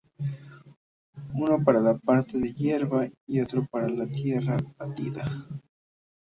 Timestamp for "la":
1.79-1.95, 3.87-4.07